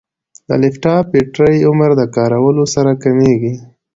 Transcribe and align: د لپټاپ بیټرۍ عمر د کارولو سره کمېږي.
د 0.47 0.49
لپټاپ 0.61 1.03
بیټرۍ 1.13 1.57
عمر 1.69 1.91
د 1.99 2.01
کارولو 2.15 2.63
سره 2.75 2.91
کمېږي. 3.03 3.53